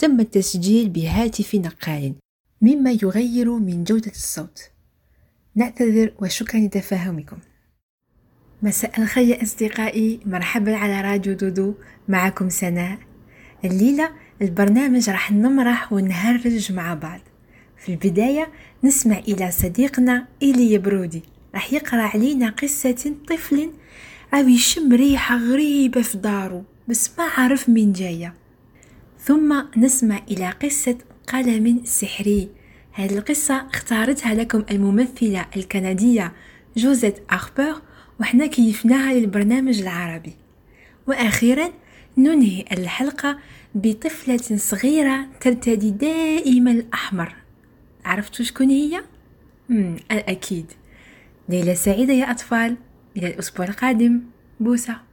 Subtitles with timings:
[0.00, 2.14] تم التسجيل بهاتف نقال
[2.62, 4.70] مما يغير من جودة الصوت.
[5.54, 7.38] نعتذر وشكرا لتفاهمكم.
[8.62, 10.20] مساء الخير يا أصدقائي.
[10.26, 11.74] مرحبا على راديو دودو.
[12.08, 12.98] معكم سناء.
[13.64, 14.10] الليلة
[14.42, 17.20] البرنامج راح نمرح ونهرج مع بعض.
[17.78, 18.48] في البداية
[18.84, 21.22] نسمع إلى صديقنا إيلي برودي.
[21.54, 23.70] راح يقرأ علينا قصة طفل
[24.34, 28.39] أو يشم ريحة غريبة في داره بس ما عرف من جاية.
[29.24, 32.48] ثم نسمع إلى قصة قلم سحري.
[32.92, 36.32] هذه القصة اختارتها لكم الممثلة الكندية
[36.76, 37.74] جوزيت أخبر
[38.20, 40.32] وحنا كيفناها للبرنامج العربي.
[41.06, 41.70] وأخيرا
[42.18, 43.38] ننهي الحلقة
[43.74, 47.34] بطفلة صغيرة ترتدي دائما الأحمر.
[48.04, 49.02] عرفتوا شكون هي؟
[49.68, 50.72] مم أكيد
[51.48, 52.76] ليلة سعيدة يا أطفال.
[53.16, 54.20] إلى الأسبوع القادم.
[54.60, 55.09] بوسة.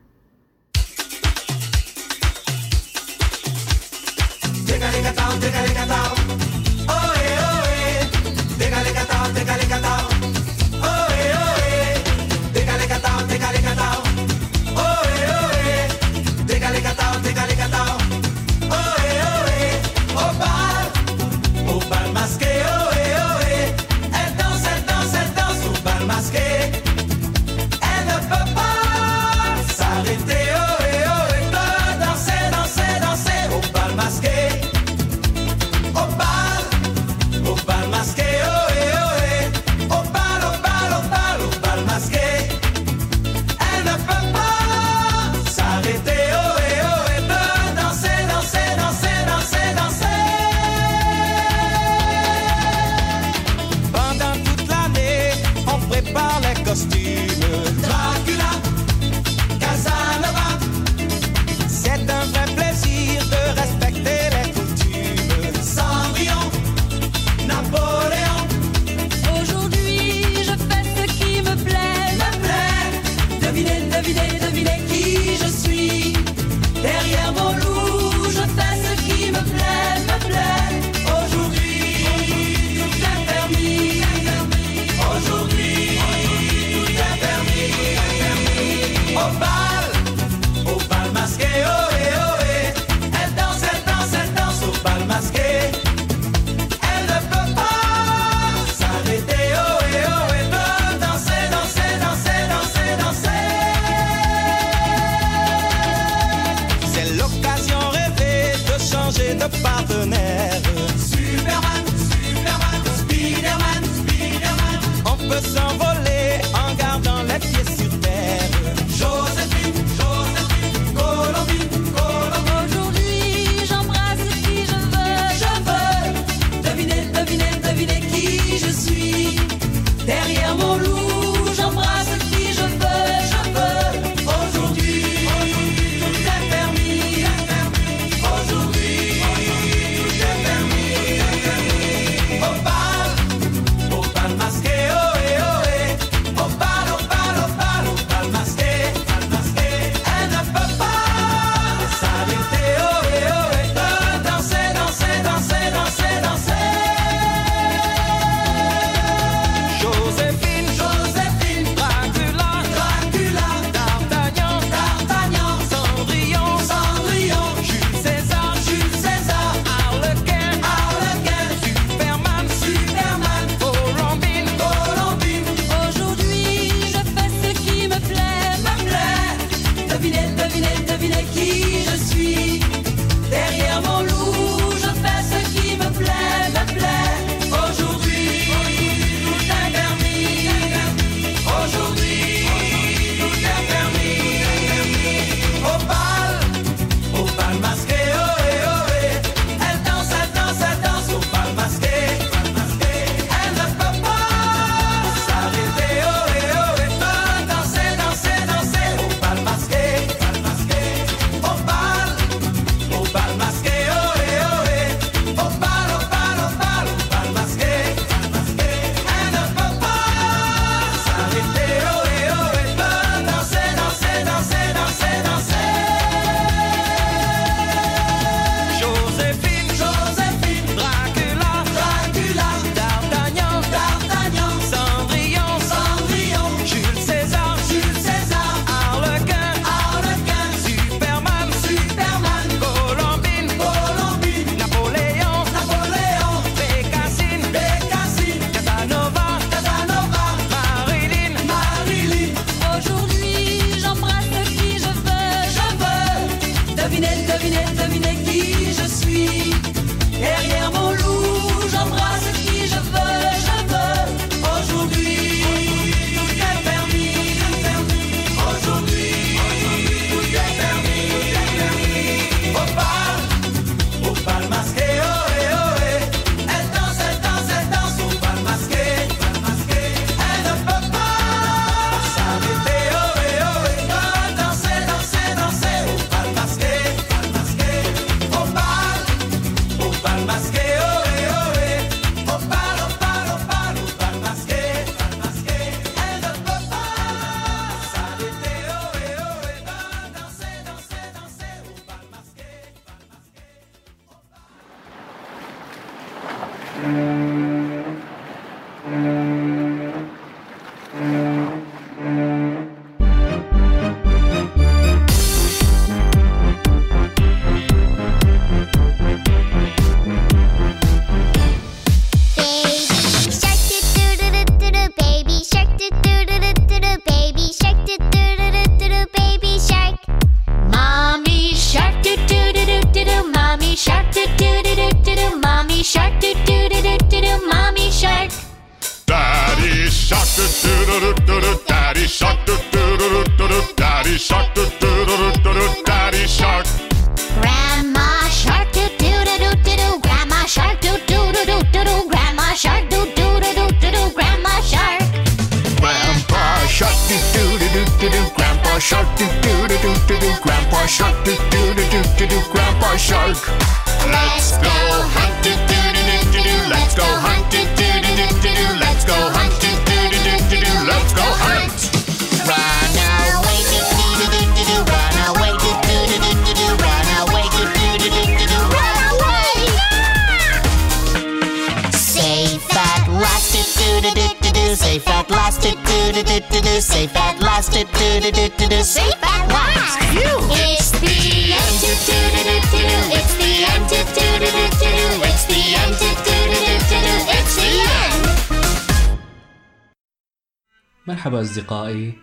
[401.07, 402.13] مرحبا أصدقائي.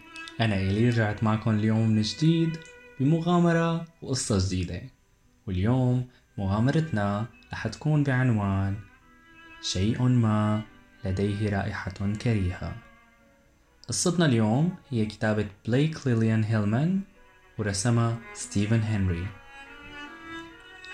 [0.40, 2.56] أنا إيلي رجعت معكم اليوم من جديد
[3.00, 4.82] بمغامرة وقصة جديدة.
[5.46, 8.76] واليوم مغامرتنا رح تكون بعنوان
[9.62, 10.62] شيء ما
[11.04, 12.76] لديه رائحة كريهة.
[13.88, 17.00] قصتنا اليوم هي كتابة بليك ليليان هيلمان
[17.58, 19.26] ورسمها ستيفن هنري.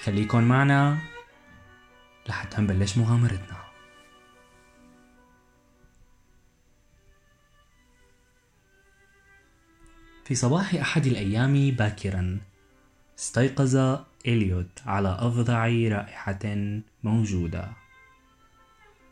[0.03, 0.99] خليكن معنا
[2.29, 3.70] لحتى نبلش مغامرتنا.
[10.31, 12.41] في صباح أحد الأيام باكرا
[13.19, 13.77] استيقظ
[14.27, 16.39] إليوت على أفظع رائحة
[17.03, 17.73] موجودة.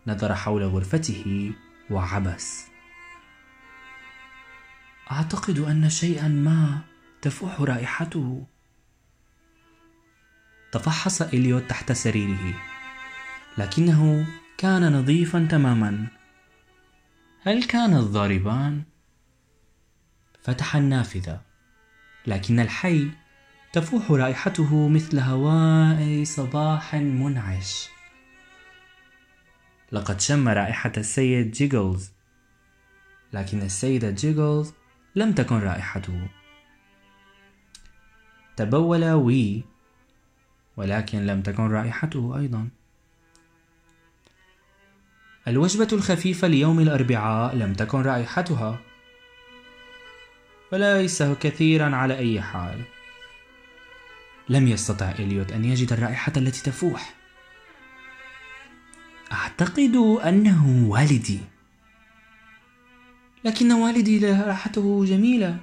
[0.06, 1.52] نظر حول غرفته
[1.90, 2.66] وعبس.
[5.10, 6.80] أعتقد أن شيئا ما
[7.22, 8.46] تفوح رائحته.
[10.72, 12.54] تفحص إليوت تحت سريره
[13.58, 14.26] لكنه
[14.58, 16.06] كان نظيفا تماما.
[17.42, 18.82] هل كان الضاربان
[20.49, 21.40] فتح النافذة.
[22.26, 23.11] لكن الحي
[23.73, 27.88] تفوح رائحته مثل هواء صباح منعش.
[29.93, 32.12] لقد شم رائحة السيد جيجلز.
[33.33, 34.73] لكن السيدة جيجلز
[35.14, 36.28] لم تكن رائحته.
[38.57, 39.64] تبول وي
[40.76, 42.69] ولكن لم تكن رائحته أيضا.
[45.49, 48.88] الوجبة الخفيفة ليوم الأربعاء لم تكن رائحتها.
[50.72, 52.82] وليس كثيرا على أي حال.
[54.48, 57.14] لم يستطع إليوت أن يجد الرائحة التي تفوح.
[59.32, 61.40] أعتقد أنه والدي.
[63.44, 65.58] لكن والدي رائحته جميلة.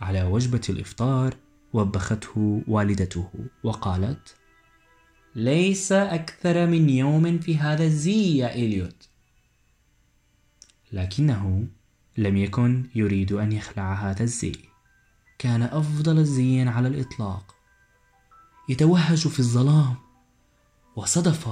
[0.00, 1.34] على وجبة الإفطار
[1.72, 3.30] وبخته والدته
[3.62, 4.36] وقالت
[5.34, 9.08] ليس أكثر من يوم في هذا الزي يا إليوت.
[10.92, 11.68] لكنه
[12.18, 14.52] لم يكن يريد أن يخلع هذا الزي.
[15.38, 17.54] كان أفضل زي على الإطلاق.
[18.68, 19.96] يتوهج في الظلام.
[20.96, 21.48] وصدف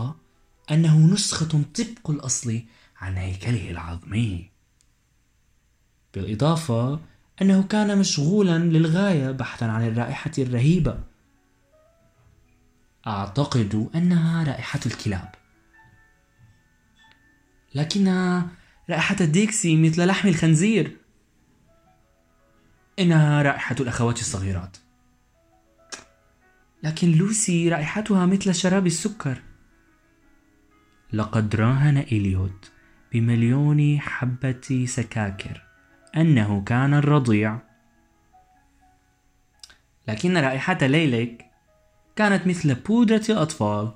[0.70, 2.62] أنه نسخة طبق الأصل
[2.96, 4.50] عن هيكله العظمي
[6.14, 7.00] بالإضافة
[7.42, 10.98] أنه كان مشغولا للغاية بحثا عن الرائحة الرهيبة.
[13.06, 15.34] أعتقد أنها رائحة الكلاب.
[17.74, 18.48] لكنها
[18.90, 20.96] رائحة الديكسي مثل لحم الخنزير.
[22.98, 24.76] إنها رائحة الأخوات الصغيرات.
[26.82, 29.42] لكن لوسي رائحتها مثل شراب السكر.
[31.12, 32.70] لقد راهن إليوت
[33.12, 35.62] بمليون حبة سكاكر.
[36.16, 37.58] أنه كان الرضيع
[40.08, 41.50] لكن رائحة ليلك
[42.16, 43.92] كانت مثل بودرة الأطفال.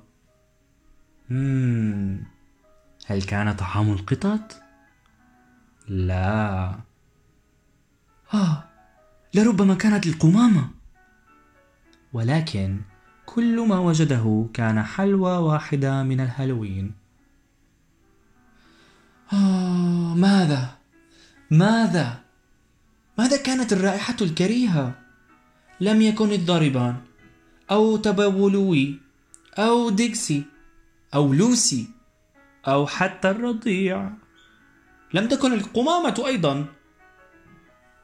[1.29, 2.23] مم.
[3.05, 4.61] هل كان طعام القطط؟
[5.87, 6.75] لا
[8.33, 8.63] آه
[9.33, 10.69] لربما كانت القمامة
[12.13, 12.81] ولكن
[13.25, 16.91] كل ما وجده كان حلوى واحدة من الهالوين
[19.33, 20.77] آه ماذا؟
[21.51, 22.21] ماذا؟
[23.17, 24.95] ماذا كانت الرائحة الكريهة؟
[25.79, 26.95] لم يكن الضاربان
[27.71, 28.99] أو تبولوي
[29.57, 30.43] أو ديكسي
[31.13, 31.87] أو لوسي
[32.67, 34.09] أو حتى الرضيع
[35.13, 36.65] لم تكن القمامة أيضا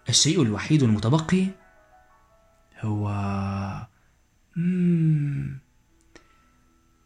[0.10, 1.48] الشيء الوحيد المتبقي
[2.80, 3.08] هو.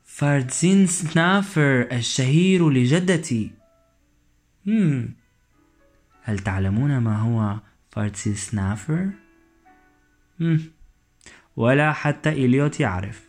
[0.06, 3.52] فارتزين سنافر الشهير لجدتي
[4.66, 5.16] مم.
[6.24, 7.60] هل تعلمون ما هو
[7.92, 9.10] فارتزين سنافر؟
[10.40, 10.62] مم.
[11.56, 13.28] ولا حتى إليوت يعرف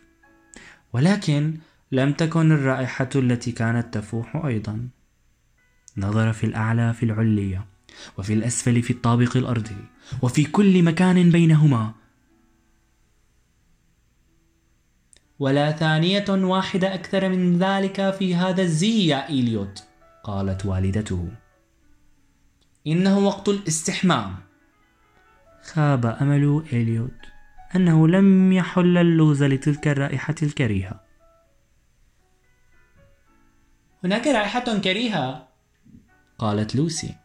[0.93, 1.57] ولكن
[1.91, 4.87] لم تكن الرائحة التي كانت تفوح أيضا
[5.97, 7.65] نظر في الأعلى في العلية
[8.17, 9.85] وفي الأسفل في الطابق الأرضي
[10.21, 11.93] وفي كل مكان بينهما.
[15.39, 19.83] ولا ثانية واحدة أكثر من ذلك في هذا الزي يا إليوت
[20.23, 21.27] قالت والدته.
[22.87, 24.35] إنه وقت الاستحمام.
[25.63, 27.19] خاب أمل إليوت
[27.75, 31.03] أنه لم يحل اللغز لتلك الرائحة الكريهة.
[34.03, 35.52] هناك رائحة كريهة.
[36.37, 37.15] قالت لوسي.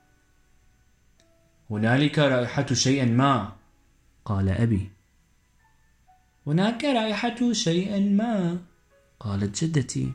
[1.71, 3.53] هنالك رائحة شيء ما.
[4.25, 4.91] قال أبي.
[6.47, 8.59] هناك رائحة شيء ما.
[9.21, 10.13] قالت جدتي.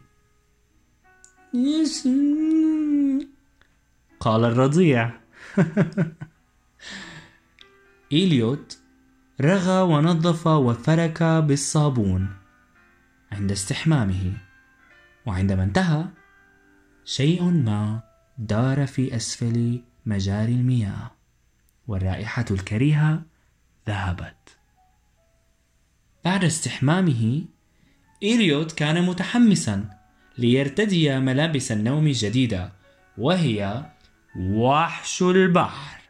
[4.19, 5.11] قال الرضيع.
[8.11, 8.77] إليوت
[9.41, 12.29] رغى ونظف وفرك بالصابون
[13.31, 14.33] عند استحمامه
[15.25, 16.05] وعندما انتهى
[17.05, 18.12] شيء ما.
[18.37, 21.11] دار في أسفل مجاري المياه
[21.87, 23.23] والرائحة الكريهة
[23.87, 24.57] ذهبت.
[26.25, 27.45] بعد استحمامه
[28.23, 29.89] إيريوت كان متحمسا
[30.37, 32.71] ليرتدي ملابس النوم الجديدة
[33.17, 33.85] وهي
[34.37, 36.01] وحش البحر.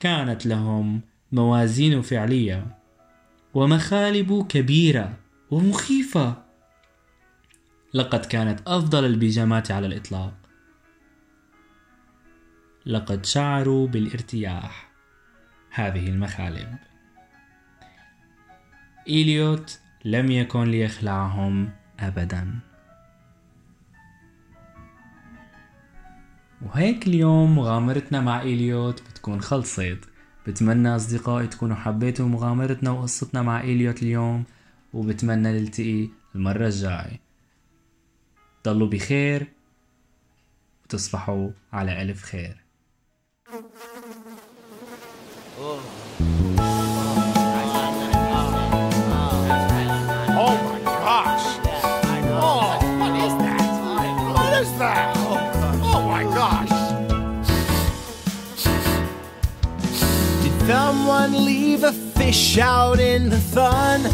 [0.00, 1.00] كانت لهم
[1.32, 2.78] موازين فعلية
[3.54, 5.16] ومخالب كبيرة
[5.50, 6.42] ومخيفة.
[7.94, 10.39] لقد كانت أفضل البيجامات على الإطلاق.
[12.90, 14.90] لقد شعروا بالارتياح.
[15.70, 16.78] هذه المخالب.
[19.08, 21.70] إليوت لم يكن ليخلعهم
[22.00, 22.60] أبدا.
[26.62, 29.98] وهيك اليوم مغامرتنا مع إليوت بتكون خلصت.
[30.46, 34.44] بتمنى أصدقائي تكونوا حبيتوا مغامرتنا وقصتنا مع إليوت اليوم
[34.92, 37.20] وبتمنى نلتقي المرة الجاي.
[38.64, 39.46] ضلوا بخير
[40.84, 42.59] وتصبحوا على ألف خير.
[43.52, 43.58] Oh
[50.62, 51.58] my gosh.
[52.30, 53.66] Oh, what is that?
[54.36, 55.16] What is that?
[55.82, 56.70] Oh my gosh.
[60.44, 64.06] Did someone leave a fish out in the sun?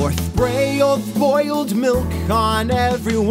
[0.00, 3.24] Or spray of boiled milk on everyone?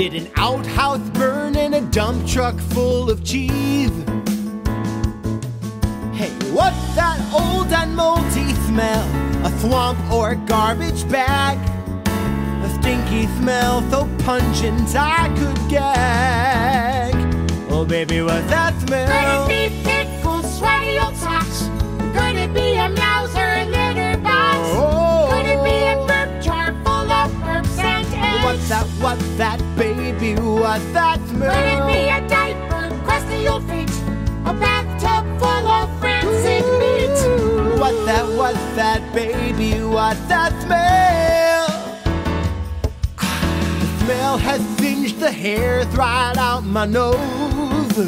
[0.00, 3.90] Did an outhouse burn in a dump truck full of cheese?
[6.16, 9.06] Hey, what's that old and moldy smell?
[9.44, 11.58] A swamp or a garbage bag?
[12.64, 17.14] A stinky smell so pungent I could gag
[17.68, 19.48] Oh, baby, what's that smell?
[19.48, 21.68] Could it be pickles, sweaty old socks?
[22.14, 23.19] Could it be a Mauser
[40.28, 41.68] that smell?
[43.80, 47.98] The smell has singed the hair right out my nose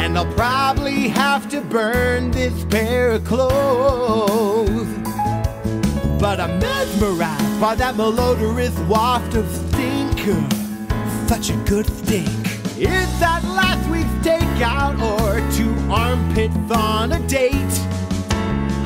[0.00, 4.88] And I'll probably have to burn this pair of clothes
[6.18, 10.18] But I'm mesmerized by that malodorous waft of stink
[11.28, 12.46] Such a good stink
[12.78, 17.93] Is that last week's takeout or two armpits on a date?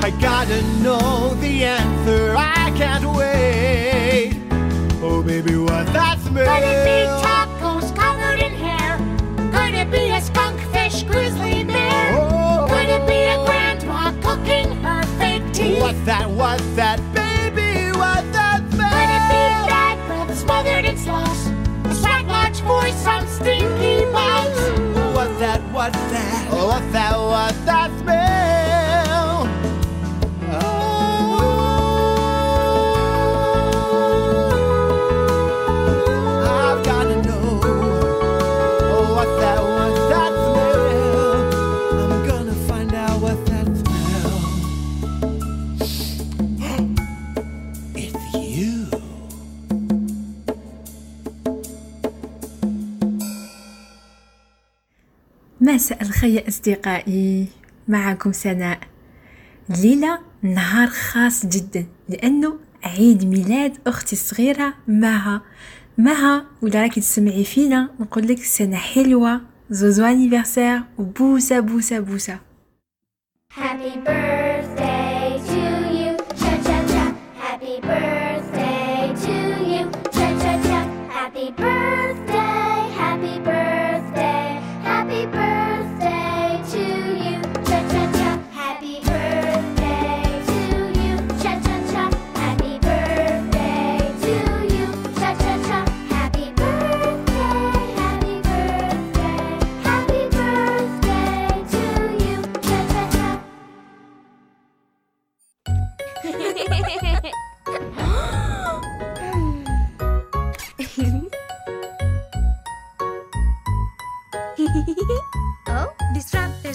[0.01, 4.41] I gotta know the answer, I can't wait
[5.03, 6.45] Oh baby, what's that smell?
[6.47, 8.97] Could it be tacos covered in hair?
[9.53, 12.17] Could it be a skunk fish grizzly bear?
[12.17, 12.67] Oh.
[12.69, 15.81] Could it be a grandma cooking her fake teeth?
[15.81, 18.91] What's that, what's that, baby, what's that smell?
[18.91, 21.41] Could it be bad breath smothered in sloss?
[21.91, 24.59] A sweat lodge voice, some stinky bugs?
[25.15, 28.28] What's that, what's that, oh, what's that, what's that smell?
[55.79, 57.47] مساء الخير أصدقائي.
[57.89, 58.79] معكم سناء.
[59.71, 65.43] الليلة نهار خاص جدا لأنه عيد ميلاد أختي الصغيرة مها.
[65.99, 69.41] مها ولا راكي تسمعي فينا نقول لك سنة حلوة.
[69.71, 72.39] زوزو انيفرسير وبوسة بوسة بوسة.
[73.55, 74.58] Happy birthday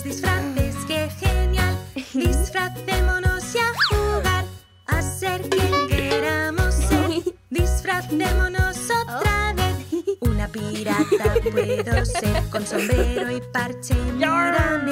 [0.03, 1.77] Disfraces, qué genial.
[2.13, 4.45] Disfracémonos y a jugar.
[4.87, 7.23] A ser quien queramos ser.
[7.49, 10.03] Disfracémonos otra vez.
[10.19, 12.43] Una pirata puedo ser.
[12.51, 14.91] Con sombrero y parche, mírame.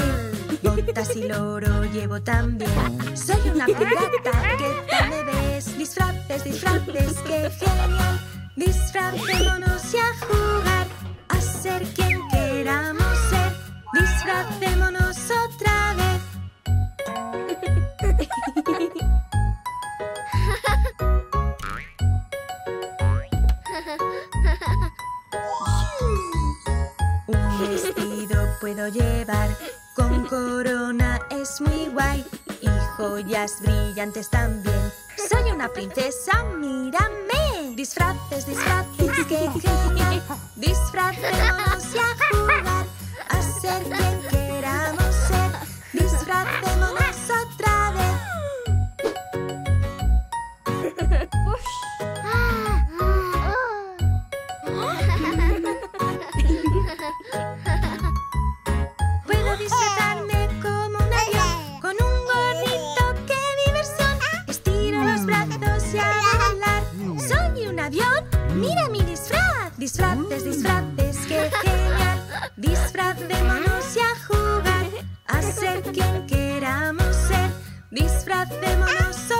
[0.63, 2.71] Botas y loro llevo también.
[3.13, 5.77] Soy una pirata, ¿qué tal me ves?
[5.77, 8.21] Disfraces, disfraces, qué genial.
[8.55, 10.87] Disfracémonos y a jugar.
[11.27, 12.20] A ser quien.
[14.01, 16.21] Disfracémonos otra vez.
[27.27, 29.49] Un vestido puedo llevar
[29.95, 32.25] con corona es muy guay
[32.59, 34.81] y joyas brillantes también.
[35.29, 37.75] Soy una princesa, mírame.
[37.75, 40.23] Disfraces, disfraces, qué genial.
[40.55, 43.00] Disfracémonos y a jugar
[43.45, 45.51] ser quien queramos ser.
[45.93, 48.17] Disfracémonos otra vez.
[59.25, 64.15] Puedo disfrazarme como un avión con un gorrito, qué diversión.
[64.47, 66.01] Estiro los brazos y a
[66.49, 66.83] volar.
[67.27, 68.25] Soy un avión,
[68.55, 69.77] mira mi disfraz.
[69.77, 70.80] Disfraces, disfraces,
[78.41, 79.30] Ave Maria.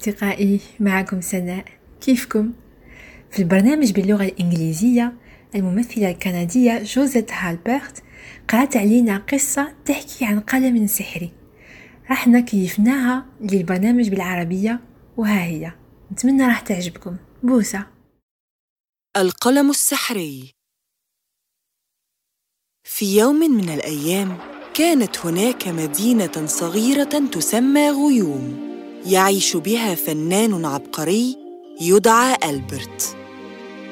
[0.00, 1.64] أصدقائي معكم سناء.
[2.00, 2.52] كيفكم؟
[3.30, 5.12] في البرنامج باللغة الإنجليزية
[5.54, 8.02] الممثلة الكندية جوزيت هالبرت
[8.48, 11.32] قرأت علينا قصة تحكي عن قلم سحري.
[12.10, 14.80] رحنا كيفناها للبرنامج بالعربية
[15.16, 15.72] وها هي.
[16.12, 17.16] نتمنى راح تعجبكم.
[17.42, 17.86] بوسة.
[19.16, 20.52] القلم السحري.
[22.84, 24.38] في يوم من الأيام
[24.74, 28.69] كانت هناك مدينة صغيرة تسمى غيوم.
[29.06, 31.36] يعيش بها فنان عبقري
[31.80, 33.16] يدعى ألبرت.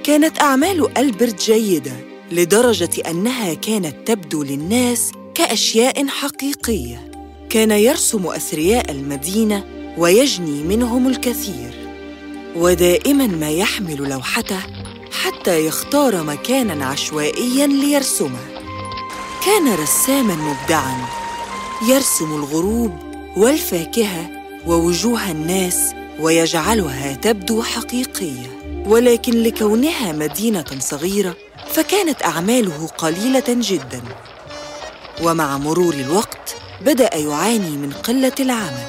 [0.04, 1.92] كانت أعمال ألبرت جيدة
[2.32, 7.10] لدرجة أنها كانت تبدو للناس كأشياء حقيقية.
[7.50, 9.64] كان يرسم أثرياء المدينة
[9.98, 11.74] ويجني منهم الكثير.
[12.56, 14.60] ودائما ما يحمل لوحته
[15.12, 18.58] حتى يختار مكانا عشوائيا ليرسمه.
[19.44, 21.04] كان رساما مبدعا
[21.88, 22.92] يرسم الغروب
[23.36, 24.37] والفاكهة
[24.68, 28.58] ووجوه الناس ويجعلها تبدو حقيقية.
[28.86, 31.36] ولكن لكونها مدينة صغيرة
[31.72, 34.02] فكانت أعماله قليلة جدا.
[35.22, 38.88] ومع مرور الوقت بدأ يعاني من قلة العمل.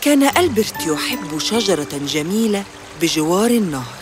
[0.00, 2.64] كان ألبرت يحب شجرة جميلة
[3.02, 3.98] بجوار النهر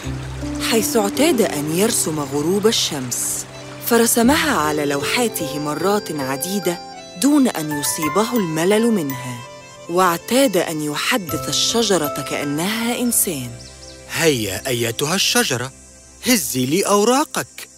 [0.70, 3.46] حيث اعتاد أن يرسم غروب الشمس.
[3.86, 6.89] فرسمها على لوحاته مرات عديدة
[7.22, 9.38] دون أن يصيبه الملل منها
[9.90, 13.50] واعتاد أن يحدث الشجرة كأنها إنسان.
[14.12, 15.72] هيا أيتها الشجرة
[16.26, 17.68] هزي لي أوراقك.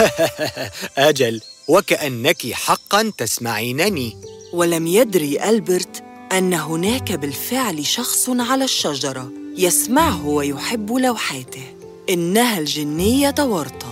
[0.98, 4.16] أجل وكأنك حقا تسمعينني.
[4.52, 11.74] ولم يدري ألبرت أن هناك بالفعل شخص على الشجرة يسمعه ويحب لوحاته.
[12.10, 13.91] إنها الجنية ورطة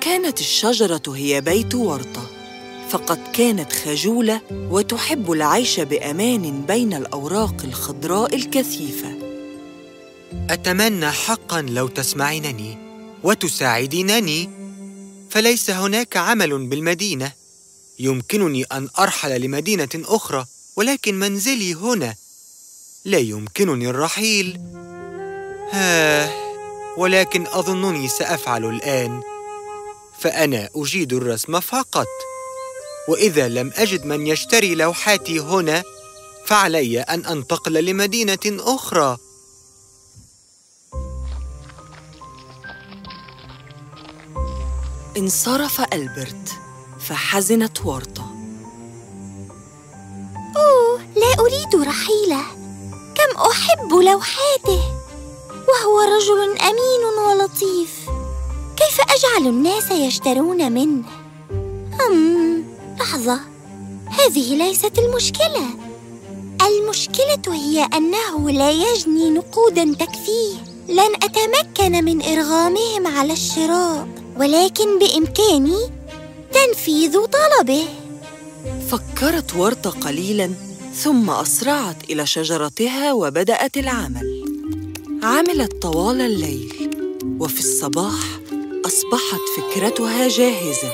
[0.00, 2.30] كانت الشجرة هي بيت ورطة
[2.90, 9.18] فقد كانت خجولة وتحب العيش بأمان بين الأوراق الخضراء الكثيفة.
[10.50, 12.78] أتمنى حقا لو تسمعينني
[13.22, 14.50] وتساعدينني
[15.30, 17.32] فليس هناك عمل بالمدينة.
[17.98, 22.14] يمكنني أن أرحل لمدينة أخرى ولكن منزلي هنا
[23.04, 24.60] لا يمكنني الرحيل.
[25.70, 26.30] ها
[26.96, 29.22] ولكن أظنني سأفعل الآن.
[30.20, 32.06] فأنا أجيد الرسم فقط.
[33.08, 35.82] وإذا لم أجد من يشتري لوحاتي هنا
[36.46, 39.16] فعلي أن أنتقل لمدينة أخرى.
[45.18, 46.48] انصرف ألبرت
[47.00, 48.26] فحزنت ورطة
[50.56, 52.42] أوه لا أريد رحيله.
[52.90, 54.82] كم أحب لوحاته.
[55.68, 58.17] وهو رجل أمين ولطيف.
[58.98, 61.04] كيف أجعل الناس يشترون منه؟
[62.00, 62.64] هم
[63.00, 63.40] لحظة.
[64.06, 65.66] هذه ليست المشكلة.
[66.66, 70.56] المشكلة هي أنه لا يجني نقودا تكفيه.
[70.88, 75.90] لن أتمكن من إرغامهم على الشراء ولكن بإمكاني
[76.52, 77.84] تنفيذ طلبه.
[78.90, 80.50] فكرت ورطة قليلاً
[80.94, 84.44] ثم أسرعت إلى شجرتها وبدأت العمل.
[85.22, 86.90] عملت طوال الليل
[87.40, 88.37] وفي الصباح
[88.88, 90.92] أصبحت فكرتها جاهزة.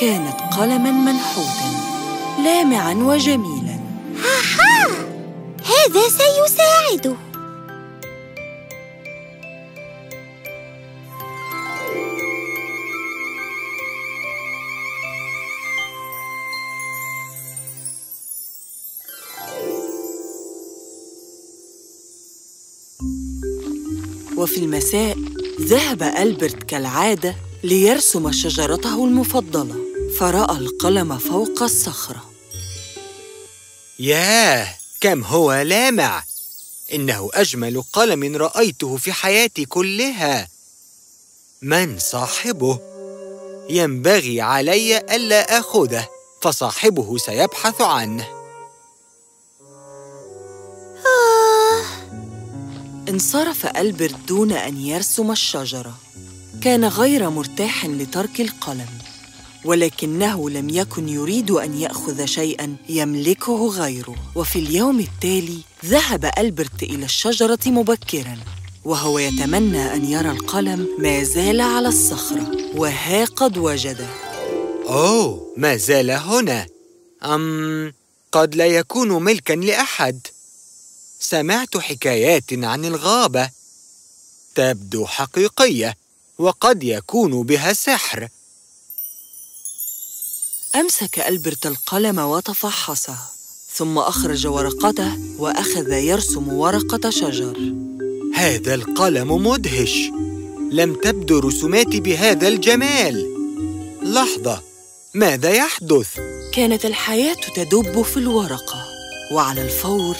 [0.00, 1.70] كانت قلماً منحوتاً
[2.44, 3.78] لامعاً وجميلاً.
[4.24, 4.88] هاها
[5.64, 7.16] هذا سيساعده.
[24.36, 29.76] وفي المساء ذهب ألبرت كالعادة ليرسم شجرته المفضلة.
[30.18, 32.30] فرأى القلم فوق الصخرة.
[33.98, 36.24] ياه كم هو لامع!
[36.94, 40.48] إنه أجمل قلم رأيته في حياتي كلها.
[41.62, 42.78] من صاحبه؟
[43.70, 46.08] ينبغي علي ألا آخذه
[46.42, 48.33] فصاحبه سيبحث عنه.
[53.14, 55.98] انصرف ألبرت دون أن يرسم الشجرة.
[56.62, 58.88] كان غير مرتاح لترك القلم
[59.64, 64.14] ولكنه لم يكن يريد أن يأخذ شيئاً يملكه غيره.
[64.34, 68.38] وفي اليوم التالي ذهب ألبرت إلى الشجرة مبكراً
[68.84, 74.06] وهو يتمنى أن يرى القلم ما زال على الصخرة وها قد وجده
[74.88, 76.66] أوه ما زال هنا.
[77.24, 77.92] أم
[78.32, 80.20] قد لا يكون ملكاً لأحد.
[81.24, 83.50] سمعت حكايات عن الغابة.
[84.54, 85.96] تبدو حقيقية
[86.38, 88.28] وقد يكون بها سحر.
[90.74, 93.16] أمسك ألبرت القلم وتفحصه
[93.74, 97.74] ثم أخرج ورقته وأخذ يرسم ورقة شجر.
[98.34, 99.96] هذا القلم مدهش.
[100.70, 103.34] لم تبدو رسوماتي بهذا الجمال.
[104.02, 104.62] لحظة
[105.14, 106.18] ماذا يحدث؟
[106.52, 108.86] كانت الحياة تدب في الورقة
[109.32, 110.16] وعلى الفور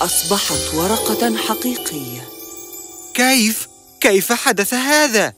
[0.00, 2.28] أصبحت ورقة حقيقية.
[3.14, 3.68] كيف؟
[4.00, 5.34] كيف حدث هذا؟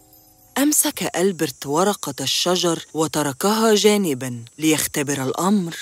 [0.59, 5.77] أمسك ألبرت ورقة الشجر وتركها جانباً ليختبر الأمر.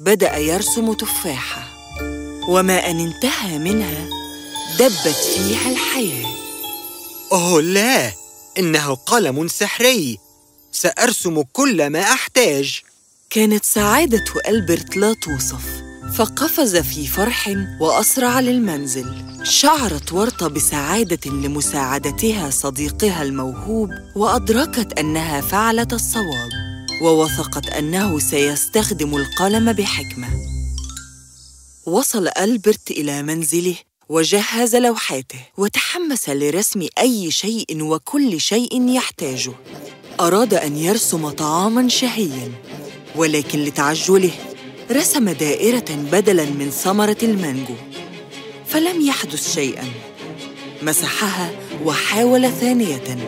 [0.00, 1.68] بدأ يرسم تفاحة.
[2.48, 4.08] وما أن انتهى منها
[4.78, 6.26] دبت فيها الحياة.
[7.32, 8.12] أوه لا!
[8.58, 10.18] إنه قلم سحري.
[10.72, 12.80] سأرسم كل ما أحتاج.
[13.30, 15.75] كانت سعادة ألبرت لا توصف.
[16.14, 19.14] فقفز في فرح وأسرع للمنزل.
[19.42, 26.50] شعرت ورطة بسعادة لمساعدتها صديقها الموهوب وأدركت أنها فعلت الصواب
[27.02, 30.28] ووثقت أنه سيستخدم القلم بحكمة.
[31.86, 33.76] وصل ألبرت إلى منزله
[34.08, 39.52] وجهز لوحاته وتحمس لرسم أي شيء وكل شيء يحتاجه.
[40.20, 42.52] أراد أن يرسم طعاماً شهياً
[43.16, 44.30] ولكن لتعجله
[44.90, 47.74] رسم دائرة بدلاً من ثمرة المانجو
[48.66, 49.84] فلم يحدث شيئاً.
[50.82, 51.50] مسحها
[51.84, 53.18] وحاول ثانية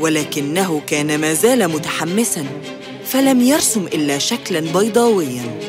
[0.00, 2.46] ولكنه كان ما زال متحمساً
[3.04, 5.60] فلم يرسم إلا شكلاً بيضاوياً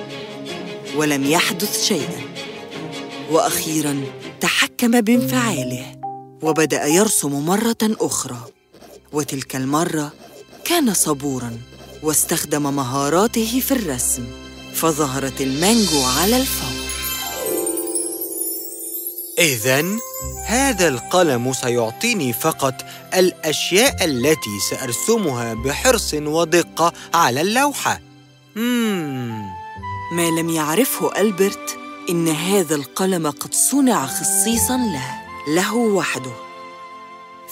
[0.95, 2.21] ولم يحدث شيئاً.
[3.32, 4.04] وأخيراً
[4.41, 5.86] تحكم بانفعاله
[6.41, 8.41] وبدأ يرسم مرة أخرى.
[9.13, 10.13] وتلك المرة
[10.65, 11.58] كان صبوراً
[12.04, 14.23] واستخدم مهاراته في الرسم.
[14.73, 16.81] فظهرت المانجو على الفور
[19.39, 19.86] إذا
[20.45, 22.73] هذا القلم سيعطيني فقط
[23.13, 28.01] الأشياء التي سأرسمها بحرص ودقة على اللوحة.
[28.55, 29.49] مم.
[30.12, 31.77] ما لم يعرفه ألبرت
[32.10, 36.31] إن هذا القلم قد صنع خصيصاً له له وحده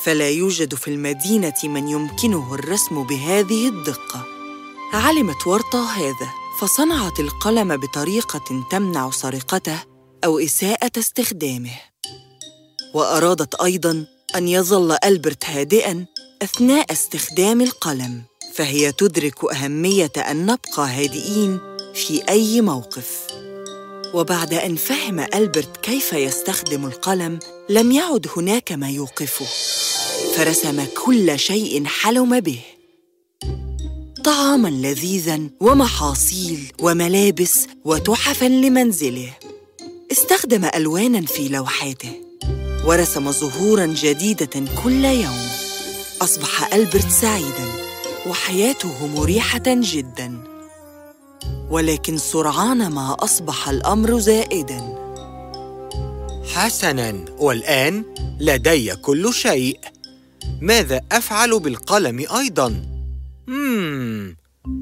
[0.03, 4.25] فلا يوجد في المدينة من يمكنه الرسم بهذه الدقة
[4.93, 6.29] علمت ورطة هذا
[6.59, 9.79] فصنعت القلم بطريقة تمنع سرقته
[10.25, 11.79] أو إساءة استخدامه.
[12.93, 16.05] وأرادت أيضاً أن يظل ألبرت هادئاً
[16.41, 21.59] أثناء استخدام القلم فهي تدرك أهمية أن نبقى هادئين
[21.93, 23.27] في أي موقف.
[24.13, 29.45] وبعد أن فهم ألبرت كيف يستخدم القلم لم يعد هناك ما يوقفه.
[30.35, 32.61] فرسم كل شيء حلم به.
[34.23, 39.33] طعاما لذيذا ومحاصيل وملابس وتحفا لمنزله
[40.11, 42.11] استخدم ألوانا في لوحاته
[42.85, 45.47] ورسم زهورا جديدة كل يوم
[46.21, 47.67] أصبح ألبرت سعيدا
[48.27, 50.43] وحياته مريحة جدا
[51.69, 54.95] ولكن سرعان ما أصبح الأمر زائدا
[56.53, 58.03] حسناً، والآن
[58.39, 59.79] لدي كل شيء.
[60.61, 62.98] ماذا أفعل بالقلم أيضاً؟
[63.49, 64.35] مم،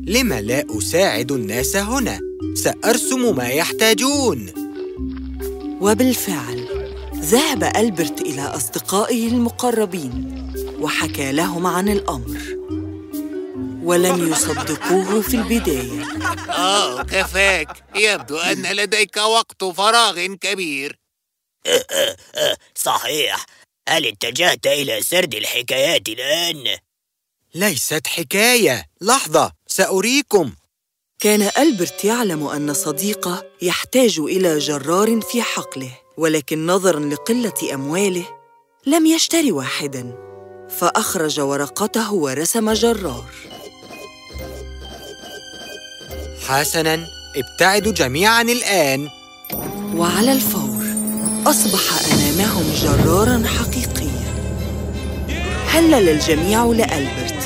[0.07, 2.19] لم لا أساعد الناس هنا؟
[2.55, 4.53] سأرسم ما يحتاجون.
[5.81, 6.67] وبالفعل
[7.15, 10.43] ذهب ألبرت إلى أصدقائه المقربين
[10.79, 12.41] وحكى لهم عن الأمر
[13.83, 16.03] ولم يصدقوه في البداية
[16.49, 20.99] آه كفاك يبدو أن لديك وقت فراغ كبير
[22.75, 23.45] صحيح
[23.89, 26.77] هل اتجهت إلى سرد الحكايات الآن؟
[27.55, 30.51] ليست حكاية، لحظة، سأريكم.
[31.19, 38.25] كان ألبرت يعلم أن صديقه يحتاج إلى جرار في حقله ولكن نظراً لقلة أمواله
[38.85, 40.15] لم يشتري واحداً
[40.79, 43.25] فأخرج ورقته ورسم جرار
[46.47, 49.09] حسناً، ابتعدوا جميعاً الآن.
[49.95, 50.85] وعلى الفور
[51.45, 54.27] أصبح أمامهم جرارا حقيقيا
[55.67, 57.36] هلل الجميع لألبرت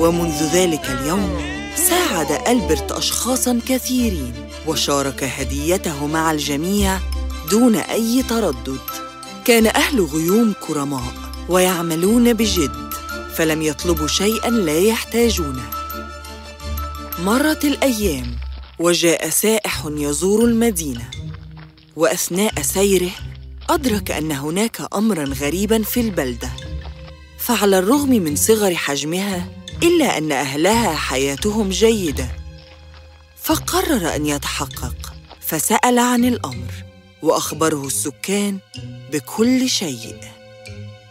[0.00, 1.40] ومنذ ذلك اليوم
[1.76, 4.32] ساعد ألبرت أشخاصا كثيرين
[4.66, 6.98] وشارك هديته مع الجميع
[7.50, 8.78] دون أي تردد.
[9.44, 11.02] كان أهل غيوم كرماء
[11.48, 12.90] ويعملون بجد
[13.34, 15.70] فلم يطلبوا شيئا لا يحتاجونه.
[17.18, 18.36] مرت الأيام
[18.78, 21.10] وجاء سائح يزور المدينة
[21.96, 23.10] وأثناء سيره
[23.70, 26.50] أدرك أن هناك أمراً غريباً في البلدة.
[27.38, 32.28] فعلى الرغم من صغر حجمها إلا أن أهلها حياتهم جيدة.
[33.42, 36.72] فقرر أن يتحقق فسأل عن الأمر
[37.22, 38.58] وأخبره السكان
[39.12, 40.16] بكل شيء.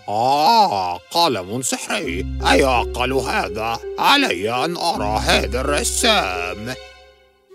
[0.08, 6.74] آه قلم سحري أيعقل هذا؟ علي أن أرى هذا الرسام.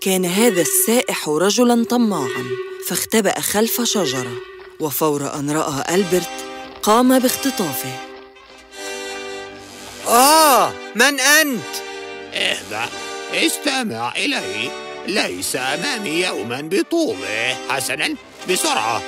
[0.01, 2.45] كان هذا السائح رجلاً طماعاً
[2.87, 4.31] فاختبأ خلف شجرة
[4.79, 6.45] وفور أن رأى ألبرت
[6.83, 8.14] قام باختطافه.
[10.07, 11.75] آه، من أنت؟
[12.33, 12.89] إهدأ.
[13.33, 14.71] استمع إلي
[15.07, 17.57] ليس أمامي يوما بطوله.
[17.69, 18.15] حسنا
[18.49, 19.01] بسرعة.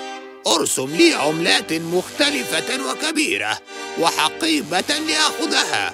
[0.48, 3.58] أرسم لي عملات مختلفة وكبيرة
[4.00, 5.94] وحقيبة لأخذها.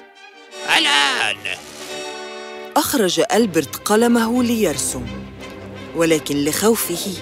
[0.77, 1.57] الآن.
[2.77, 5.05] أخرج ألبرت قلمه ليرسم
[5.95, 7.13] ولكن لخوفه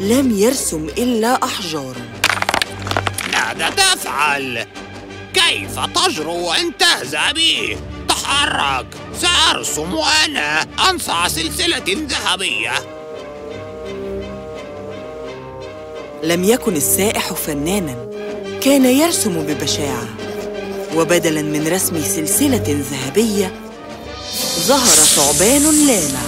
[0.00, 2.14] لم يرسم إلا أحجاراً
[3.32, 4.66] ماذا تفعل؟
[5.34, 7.76] كيف تجرؤ أن تهزأ بي؟
[8.08, 8.86] تحرك
[9.20, 12.72] سأرسم أنا أنصع سلسلة ذهبية.
[16.22, 17.96] لم يكن السائح فناناً
[18.62, 20.08] كان يرسم ببشاعة.
[20.96, 23.52] وبدلاً من رسم سلسلة ذهبية
[24.58, 26.24] ظهر ثعبان لامع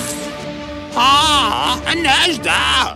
[0.97, 2.95] آه أنا أجدع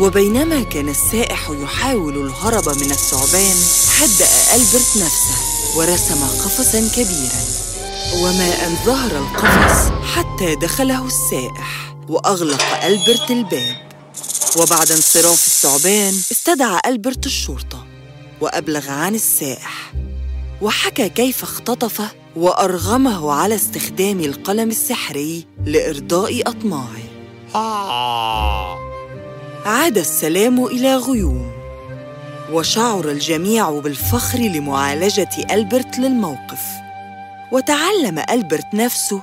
[0.00, 3.56] وبينما كان السائح يحاول الهرب من الثعبان
[3.98, 5.38] هدأ ألبرت نفسه
[5.76, 7.42] ورسم قفصا كبيرا.
[8.14, 13.88] وما أن ظهر القفص حتى دخله السائح وأغلق ألبرت الباب.
[14.56, 17.86] وبعد انصراف الثعبان استدعى ألبرت الشرطة
[18.40, 19.92] وأبلغ عن السائح.
[20.62, 27.02] وحكى كيف اختطفه وأرغمه على استخدام القلم السحري لإرضاء أطماعه.
[27.54, 28.87] آه.
[29.68, 31.52] عاد السلام إلى غيوم.
[32.52, 36.60] وشعر الجميع بالفخر لمعالجة ألبرت للموقف.
[37.52, 39.22] وتعلم ألبرت نفسه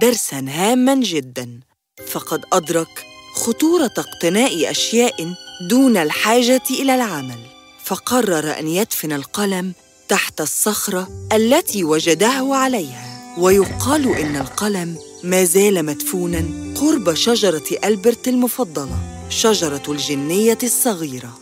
[0.00, 1.60] درساً هاماً جداً.
[2.06, 5.34] فقد أدرك خطورة اقتناء أشياء
[5.70, 7.38] دون الحاجة إلى العمل.
[7.84, 9.72] فقرر أن يدفن القلم
[10.08, 13.34] تحت الصخرة التي وجده عليها.
[13.38, 16.44] ويقال إن القلم ما زال مدفوناً
[16.80, 19.11] قرب شجرة ألبرت المفضلة.
[19.32, 21.32] شجرة الجنية الصغيرة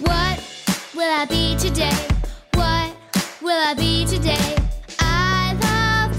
[0.00, 0.40] What
[0.94, 1.90] will I be today?
[2.54, 2.94] What
[3.42, 4.56] will I be today?
[5.00, 5.56] I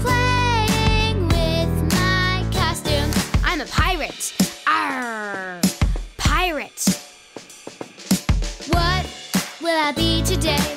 [0.02, 3.10] playing with my costume.
[3.42, 4.34] I'm a pirate.
[4.66, 5.60] Arr!
[6.18, 6.84] Pirate.
[8.68, 9.06] What
[9.62, 10.73] will I be today?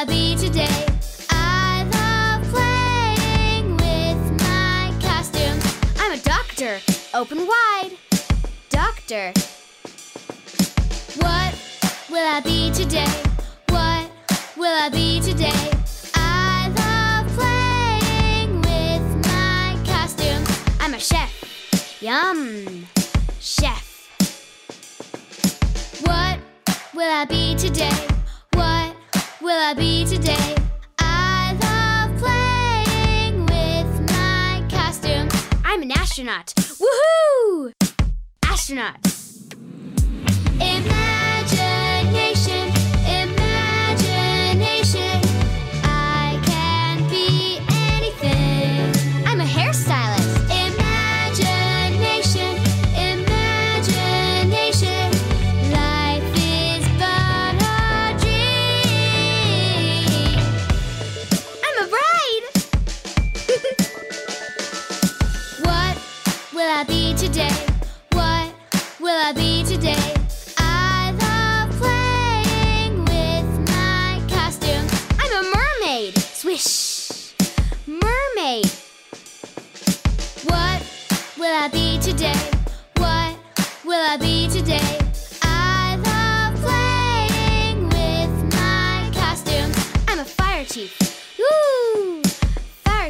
[0.00, 0.86] I today?
[1.28, 5.58] I love playing with my costume.
[5.98, 6.78] I'm a doctor.
[7.14, 7.90] Open wide.
[8.70, 9.32] Doctor.
[11.16, 11.52] What
[12.08, 13.10] will I be today?
[13.70, 14.08] What
[14.56, 15.72] will I be today?
[16.14, 20.44] I love playing with my costume.
[20.78, 21.98] I'm a chef.
[22.00, 22.86] Yum.
[23.40, 24.06] Chef.
[26.04, 26.38] What
[26.94, 28.07] will I be today?
[29.48, 30.56] Will I be today?
[30.98, 35.26] I love playing with my costume.
[35.64, 36.52] I'm an astronaut.
[36.54, 37.72] Woohoo!
[38.42, 39.17] Astronaut.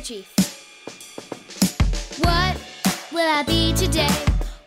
[0.08, 0.28] Fire chief.
[2.24, 2.56] What
[3.12, 4.08] will I be today?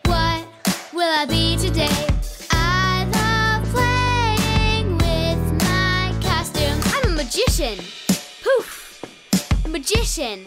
[0.04, 0.46] What
[0.92, 2.06] will I be today?
[2.50, 6.78] I love playing with my costume.
[6.94, 7.78] I'm a magician.
[8.44, 9.02] Poof!
[9.68, 10.46] Magician.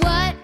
[0.00, 0.36] What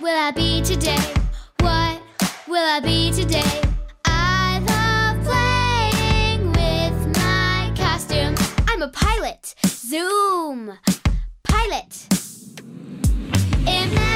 [0.00, 1.14] will I be today?
[1.60, 2.02] What
[2.46, 3.62] will I be today?
[4.04, 8.34] I love playing with my costume.
[8.68, 9.54] I'm a pilot.
[9.66, 10.78] Zoom!
[11.62, 12.08] pilot.
[13.66, 14.11] Imagine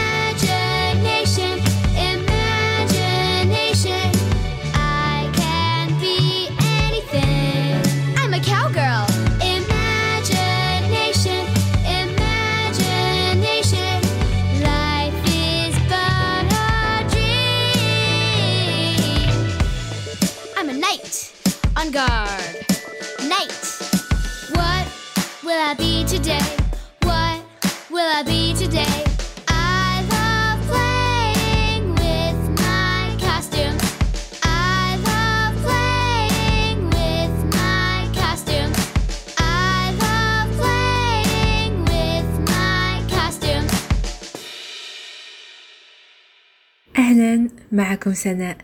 [47.77, 48.57] معكم سناء.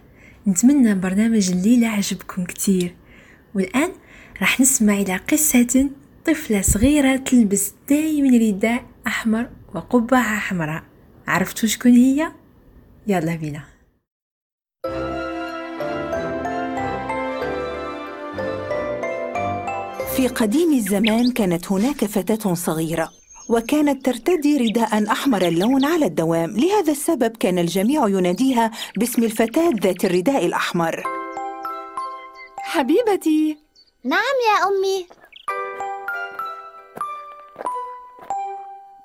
[0.47, 2.95] نتمنى برنامج الليلة عجبكم كتير.
[3.55, 3.93] والآن
[4.41, 5.91] راح نسمع إلى قصة
[6.25, 10.83] طفلة صغيرة تلبس دايما رداء أحمر وقبعة حمراء
[11.27, 12.33] عرفتوا شكون هي؟
[13.07, 13.65] يلا بينا.
[20.17, 23.11] في قديم الزمان كانت هناك فتاة صغيرة
[23.53, 26.51] وكانت ترتدي رداء أحمر اللون على الدوام.
[26.51, 31.03] لهذا السبب كان الجميع يناديها باسم الفتاة ذات الرداء الأحمر.
[32.59, 33.59] حبيبتي.
[34.05, 35.07] نعم يا أمي.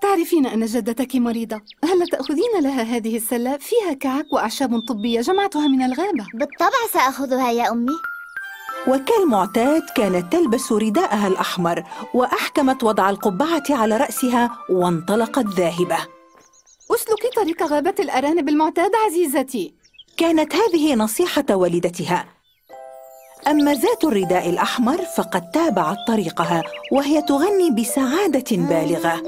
[0.01, 1.61] تعرفين أن جدتك مريضة.
[1.83, 6.25] هل تأخذين لها هذه السلة؟ فيها كعك وأعشاب طبية جمعتها من الغابة.
[6.33, 8.16] بالطبع سأخذها يا أمي.
[8.87, 15.97] وكالمعتاد كانت تلبس رداءها الأحمر وأحكمت وضع القبعة على رأسها وانطلقت ذاهبة.
[16.91, 19.73] اسلكي طريق غابة الأرانب المعتاد عزيزتي.
[20.17, 22.25] كانت هذه نصيحة والدتها.
[23.47, 29.21] أما ذات الرداء الأحمر فقد تابعت طريقها وهي تغني بسعادة بالغة.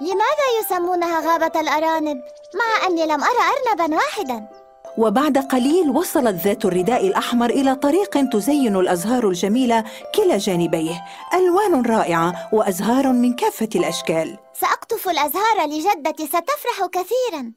[0.00, 2.16] لماذا يسمونها غابة الأرانب؟
[2.54, 4.59] مع أني لم أرى أرنبا واحدا.
[4.98, 9.84] وبعد قليل وصلت ذات الرداء الأحمر إلى طريق تزين الأزهار الجميلة
[10.14, 11.04] كلا جانبيه.
[11.34, 14.36] ألوان رائعة وأزهار من كافة الأشكال.
[14.60, 17.52] سأقطف الأزهار لجدتي ستفرح كثيرا.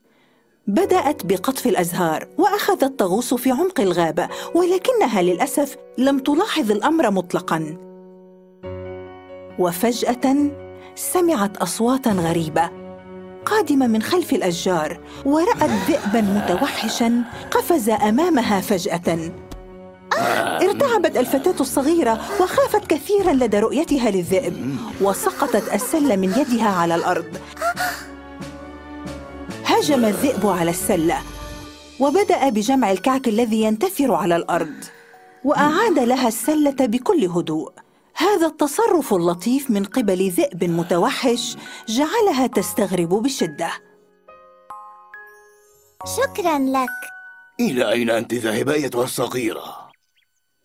[0.68, 7.78] بدأت بقطف الأزهار وأخذت تغوص في عمق الغابة ولكنها للأسف لم تلاحظ الأمر مطلقاً.
[9.60, 10.52] وفجأة
[10.96, 12.83] سمعت أصواتاً غريبة.
[13.46, 19.32] قادمة من خلف الأشجار ورأت ذئباً متوحشاً قفز أمامها فجأة.
[20.62, 27.38] ارتعبت الفتاة الصغيرة وخافت كثيراً لدى رؤيتها للذئب وسقطت السلة من يدها على الأرض.
[29.66, 31.18] هجم الذئب على السلة
[32.00, 34.74] وبدأ بجمع الكعك الذي ينتثر على الأرض
[35.44, 37.72] وأعاد لها السلة بكل هدوء.
[38.16, 41.58] هذا التصرف اللطيف من قبل ذئب متوحش
[41.88, 43.72] جعلها تستغرب بشدة.
[46.18, 46.90] شكرا لك.
[47.60, 49.92] إلى أين أنت ذاهبة أيتها الصغيرة؟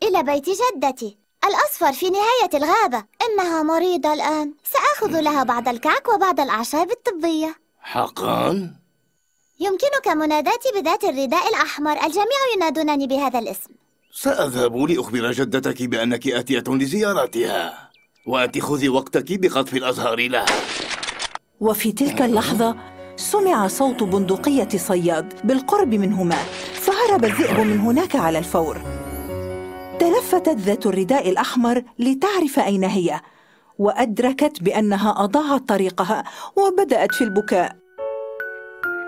[0.03, 3.05] إلى بيت جدتي الأصفر في نهاية الغابة.
[3.23, 4.55] إنها مريضة الآن.
[4.65, 7.55] سآخذ لها بعض الكعك وبعض الأعشاب الطبية.
[7.81, 8.75] حقا؟
[9.61, 11.93] يمكنك مناداتي بذات الرداء الأحمر.
[11.93, 13.71] الجميع ينادونني بهذا الاسم.
[14.13, 17.91] سأذهب لأخبر جدتك بأنك آتية لزيارتها
[18.27, 20.47] وأنت خذي وقتك بقطف الأزهار لها.
[21.61, 22.77] وفي تلك اللحظة
[23.17, 26.37] سمع صوت بندقية صياد بالقرب منهما
[26.75, 28.81] فهرب الذئب من هناك على الفور.
[30.01, 33.21] تلفتت ذات الرداء الأحمر لتعرف أين هي
[33.79, 36.25] وأدركت بأنها أضاعت طريقها
[36.57, 37.78] وبدأت في البكاء.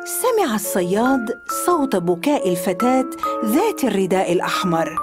[0.05, 1.30] سمع الصياد
[1.66, 3.11] صوت بكاء الفتاة
[3.44, 4.96] ذات الرداء الأحمر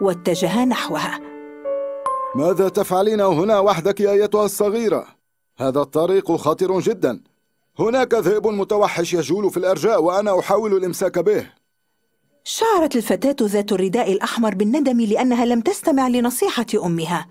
[0.00, 1.20] واتجه نحوها.
[2.34, 5.06] ماذا تفعلين هنا وحدك يا أيتها الصغيرة؟
[5.58, 7.20] هذا الطريق خطر جدا.
[7.78, 11.46] هناك ذئب متوحش يجول في الأرجاء وأنا أحاول الإمساك به.
[12.44, 17.26] شعرت الفتاة ذات الرداء الأحمر بالندم لأنها لم تستمع لنصيحة أمها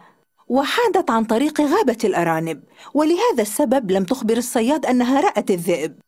[0.48, 2.64] وحادت عن طريق غابة الأرانب
[2.94, 6.00] ولهذا السبب لم تخبر الصياد أنها رأت الذئب.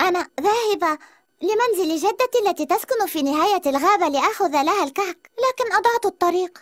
[0.00, 0.98] أنا ذاهبة
[1.42, 6.58] لمنزل جدتي التي تسكن في نهاية الغابة لآخذ لها الكعك لكن أضعت الطريق.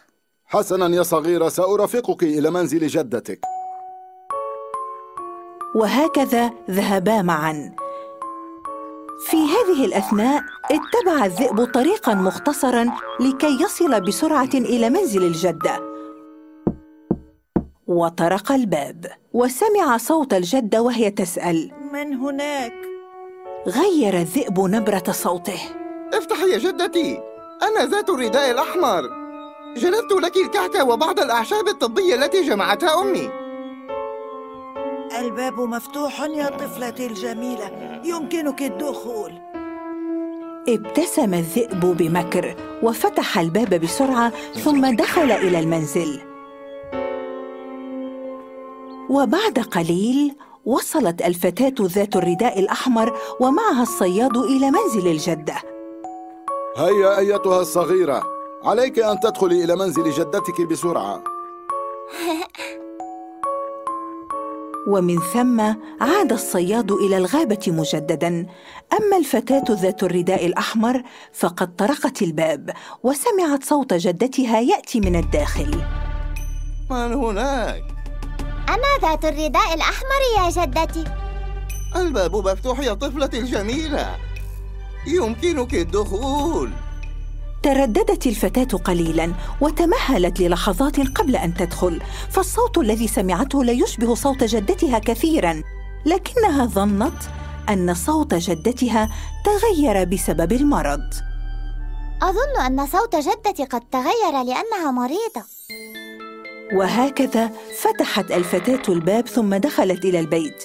[0.47, 3.41] حسنا يا صغيرة سأرافقك إلى منزل جدتك.
[5.75, 7.77] وهكذا ذهبا معا.
[9.19, 15.89] في هذه الأثناء اتبع الذئب طريقا مختصرا لكي يصل بسرعة إلى منزل الجدة.
[17.87, 21.73] وطرق الباب وسمع صوت الجدة وهي تسأل.
[21.93, 22.88] من هناك؟
[23.67, 25.61] غير الذئب نبرة صوته.
[26.15, 27.21] افتحي يا جدتي
[27.63, 29.03] أنا ذات الرداء الأحمر.
[29.77, 33.31] جلبت لك الكعك وبعض الأعشاب الطبية التي جمعتها أمي.
[35.19, 39.33] الباب مفتوح يا طفلتي الجميلة يمكنك الدخول.
[40.69, 46.21] ابتسم الذئب بمكر وفتح الباب بسرعة ثم دخل إلى المنزل.
[49.11, 50.35] وبعد قليل
[50.65, 55.55] وصلت الفتاة ذات الرداء الأحمر ومعها الصياد إلى منزل الجدة.
[56.77, 58.23] هيا أيتها الصغيرة
[58.65, 61.25] عليك أن تدخلي إلى منزل جدتك بسرعة.
[64.89, 65.61] ومن ثم
[66.01, 68.47] عاد الصياد إلى الغابة مجدداً.
[68.93, 71.03] أما الفتاة ذات الرداء الأحمر
[71.33, 72.71] فقد طرقت الباب
[73.03, 75.81] وسمعت صوت جدتها يأتي من الداخل.
[76.91, 77.98] من هناك؟
[78.69, 81.05] أنا ذات الرداء الأحمر يا جدتي؟
[81.97, 84.17] الباب مفتوح يا طفلتي الجميلة.
[85.07, 86.71] يمكنك الدخول.
[87.63, 92.01] ترددت الفتاة قليلا وتمهلت للحظات قبل أن تدخل
[92.31, 95.63] فالصوت الذي سمعته لا يشبه صوت جدتها كثيرا
[96.07, 97.23] لكنها ظنت
[97.69, 99.11] أن صوت جدتها
[99.45, 101.15] تغير بسبب المرض.
[102.23, 105.45] أظن أن صوت جدتي قد تغير لأنها مريضة.
[106.73, 110.65] وهكذا فتحت الفتاة الباب ثم دخلت إلى البيت.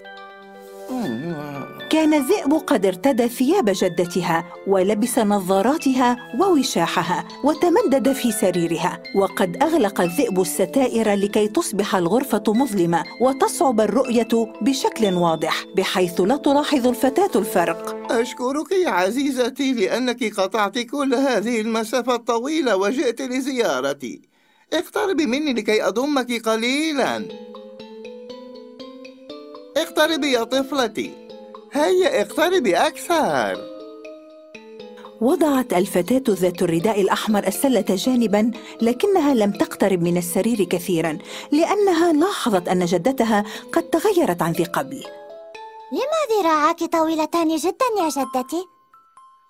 [1.90, 10.42] كان الذئب قد ارتدى ثياب جدتها ولبس نظاراتها ووشاحها وتمدد في سريرها وقد أغلق الذئب
[10.42, 18.12] الستائر لكي تصبح الغرفة مظلمة وتصعب الرؤية بشكل واضح بحيث لا تلاحظ الفتاة الفرق.
[18.12, 24.33] أشكرك يا عزيزتي لأنك قطعت كل هذه المسافة الطويلة وجئت لزيارتي.
[24.74, 27.26] اقتربي مني لكي أضمك قليلا.
[29.78, 31.12] اقتربي يا طفلتي.
[31.72, 33.74] هيا اقتربي أكثر.
[35.22, 38.52] وضعت الفتاة ذات الرداء الأحمر السلة جانبا
[38.82, 41.18] لكنها لم تقترب من السرير كثيرا
[41.52, 45.04] لأنها لاحظت أن جدتها قد تغيرت عن ذي قبل.
[45.92, 48.73] لما ذراعاك طويلتان جدا يا جدتي؟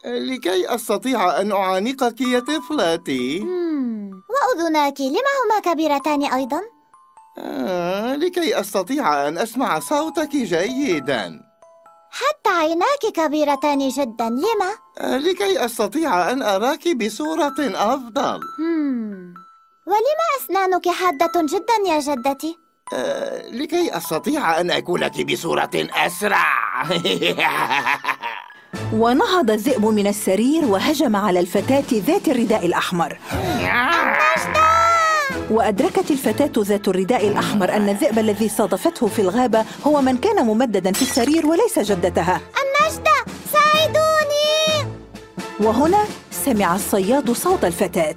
[0.05, 3.39] لكي أستطيع أن أعانقك يا طفلتي
[4.29, 6.61] وأذناك لما هما كبيرتان أيضا؟
[7.37, 11.41] آه، لكي أستطيع أن أسمع صوتك جيدا
[12.11, 19.33] حتى عيناك كبيرتان جدا لما؟ آه، لكي أستطيع أن أراك بصورة أفضل مم.
[19.87, 22.57] ولما أسنانك حادة جدا يا جدتي؟
[22.93, 26.83] آه، لكي أستطيع أن أكلك بصورة أسرع
[28.93, 33.17] ونهض الذئب من السرير وهجم على الفتاة ذات الرداء الأحمر.
[35.51, 40.91] وأدركت الفتاة ذات الرداء الأحمر أن الذئب الذي صادفته في الغابة هو من كان ممددا
[40.91, 42.41] في السرير وليس جدتها.
[42.63, 43.17] النجدة
[43.53, 44.93] ساعدوني!
[45.59, 48.15] وهنا سمع الصياد صوت الفتاة.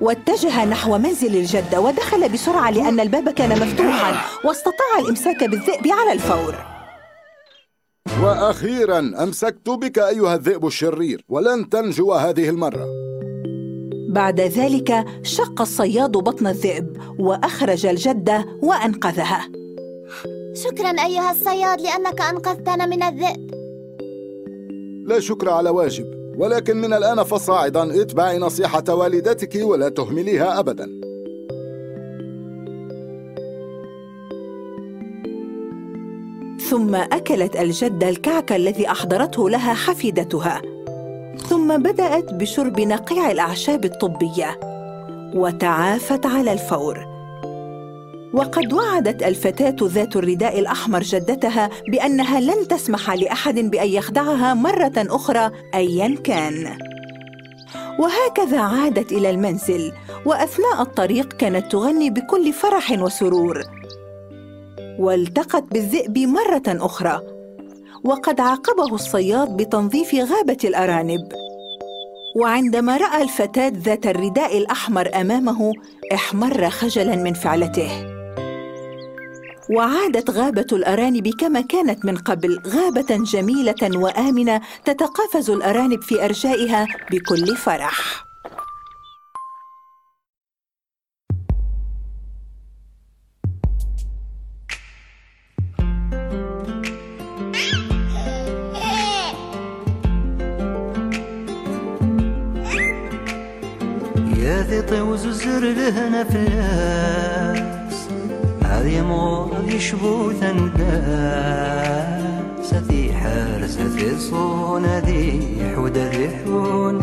[0.00, 6.54] واتجه نحو منزل الجدة ودخل بسرعة لأن الباب كان مفتوحا واستطاع الإمساك بالذئب على الفور.
[8.22, 12.86] وأخيرا أمسكت بك أيها الذئب الشرير ولن تنجو هذه المرة.
[14.10, 19.48] بعد ذلك شق الصياد بطن الذئب وأخرج الجدة وأنقذها.
[20.54, 23.50] شكرا أيها الصياد لأنك أنقذتنا من الذئب.
[25.06, 26.17] لا شكر على واجب.
[26.38, 31.00] ولكن من الآن فصاعدا اتبعي نصيحة والدتك ولا تهمليها أبدا.
[36.70, 40.62] ثم أكلت الجدة الكعك الذي أحضرته لها حفيدتها.
[41.48, 44.60] ثم بدأت بشرب نقيع الأعشاب الطبية
[45.34, 47.07] وتعافت على الفور.
[48.34, 55.50] وقد وعدت الفتاة ذات الرداء الأحمر جدتها بأنها لن تسمح لأحد بأن يخدعها مرة أخرى
[55.74, 56.78] أيا كان.
[57.98, 59.92] وهكذا عادت إلى المنزل،
[60.26, 63.62] وأثناء الطريق كانت تغني بكل فرح وسرور.
[64.98, 67.20] والتقت بالذئب مرة أخرى،
[68.04, 71.32] وقد عاقبه الصياد بتنظيف غابة الأرانب.
[72.36, 75.72] وعندما رأى الفتاة ذات الرداء الأحمر أمامه،
[76.14, 78.17] احمر خجلاً من فعلته.
[79.70, 87.56] وعادت غابة الأرانب كما كانت من قبل غابة جميلة وآمنة تتقافز الأرانب في أرجائها بكل
[87.56, 88.24] فرح.
[104.36, 107.67] يا ذي طوز الزر لهنا فلاس
[108.78, 108.96] هذه
[110.40, 110.74] ثنداس
[112.74, 115.40] ذي حارس ذي صون ذي
[115.76, 117.02] حود ذي حون.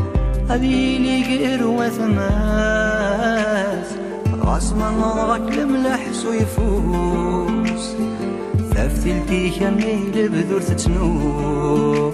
[0.50, 3.06] هذي لي قير وثماس.
[4.42, 7.96] راس من نظرك الملح ويفوس
[8.74, 12.14] ثفتلتي كميل بذور تتنور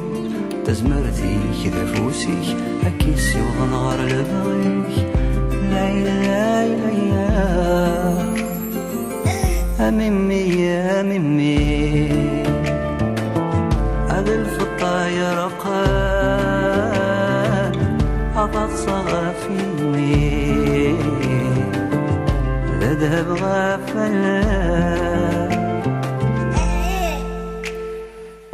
[0.66, 5.08] تزمرتي كذا فوسي هكيسي وغنغر لبغيك
[5.72, 8.51] لا لا لا يا
[9.88, 12.10] أممي يا أممي.
[14.10, 15.86] هذا الفطا يرقى
[18.38, 20.22] أضغط صغافيني
[22.80, 24.42] لا ذهب غافلا.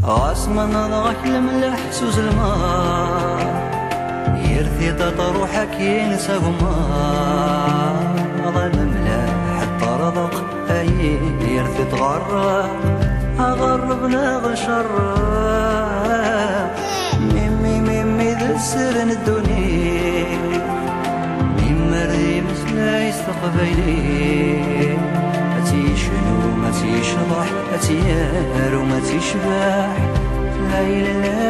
[0.05, 3.47] غاسما نضغك الملح سوز الماء
[4.49, 7.86] يرثي تطروحك ينسى غمار
[11.57, 12.69] أي يرثي تغرق
[13.39, 15.17] أغربنا غشرق
[17.33, 20.25] ميمي ميمي ذا السرن الدنيا
[21.57, 24.97] ميم مريم لا يستقبلي
[25.57, 27.99] أتي شنو ما تيشضح أتي
[28.59, 29.97] يارو ما تيشبح
[30.71, 31.47] لا إله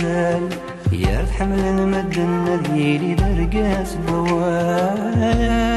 [0.00, 0.48] تنزل
[0.92, 5.69] يا الحمل مدن ذيلي درقاس بوايا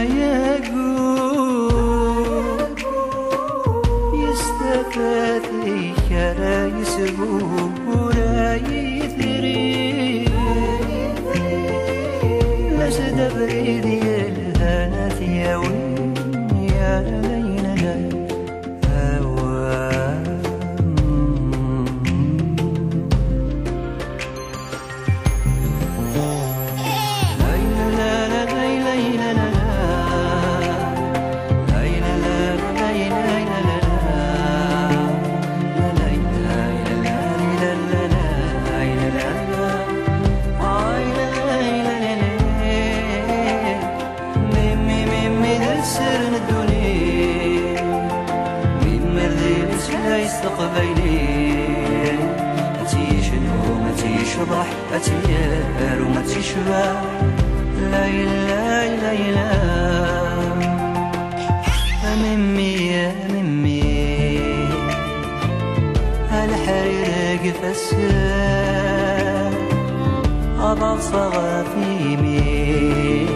[71.12, 71.88] صغى في
[72.18, 73.28] مين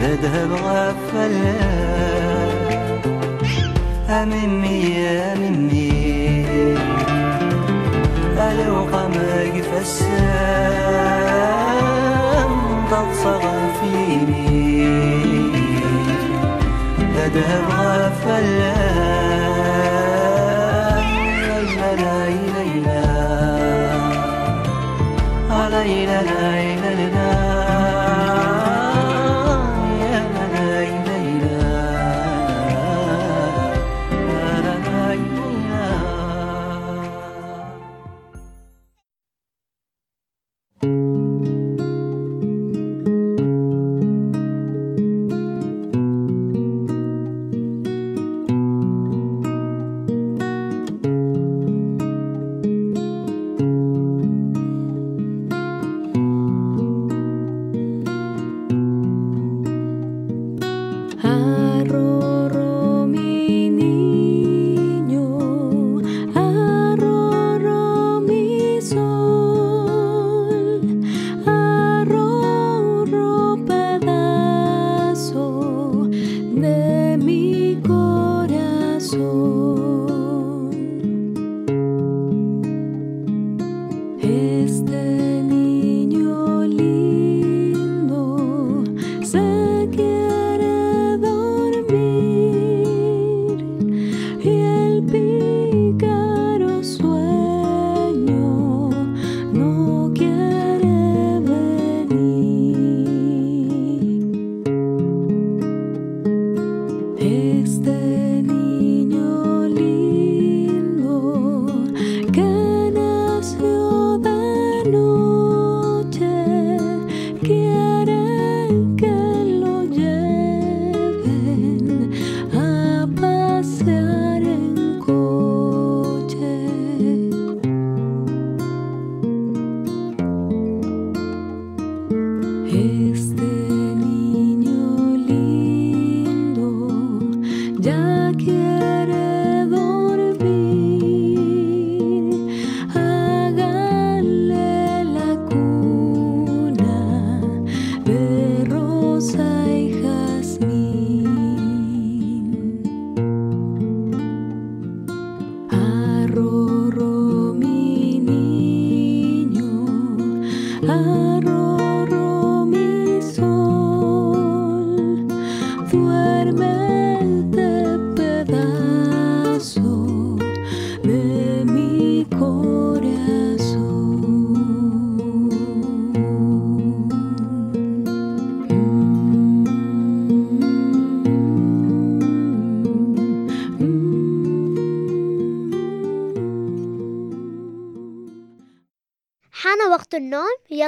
[0.00, 1.54] ذا ذهب غفلا
[4.22, 6.44] أممي يا مني
[8.38, 10.18] ألو قمق فسام
[12.90, 13.94] تتصغى في
[14.28, 15.52] مين
[17.14, 19.27] ذا ذهب غفلا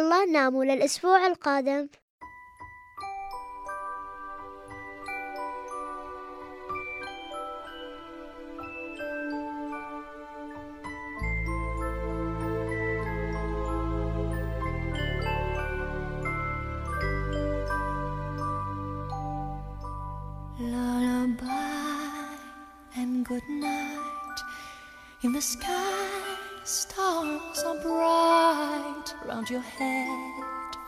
[0.01, 1.89] يلا ناموا للأسبوع القادم.